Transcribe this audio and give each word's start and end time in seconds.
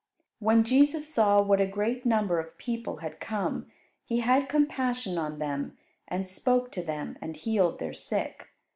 When 0.39 0.63
Jesus 0.63 1.13
saw 1.13 1.43
what 1.43 1.61
a 1.61 1.67
great 1.67 2.07
number 2.07 2.39
of 2.39 2.57
people 2.57 2.97
had 3.05 3.19
come, 3.19 3.71
He 4.03 4.21
had 4.21 4.49
compassion 4.49 5.19
on 5.19 5.37
them, 5.37 5.77
and 6.07 6.25
spoke 6.25 6.71
to 6.71 6.81
them, 6.83 7.19
and 7.21 7.37
healed 7.37 7.77
their 7.77 7.93
sick. 7.93 8.49